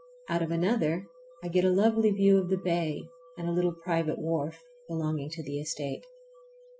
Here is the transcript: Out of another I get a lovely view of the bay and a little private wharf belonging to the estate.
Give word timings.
Out 0.29 0.41
of 0.41 0.49
another 0.49 1.05
I 1.43 1.47
get 1.49 1.63
a 1.63 1.69
lovely 1.69 2.09
view 2.09 2.39
of 2.39 2.49
the 2.49 2.57
bay 2.57 3.03
and 3.37 3.47
a 3.47 3.51
little 3.51 3.75
private 3.83 4.17
wharf 4.17 4.63
belonging 4.87 5.29
to 5.29 5.43
the 5.43 5.59
estate. 5.59 6.05